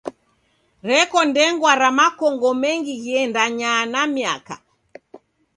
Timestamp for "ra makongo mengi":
1.81-2.93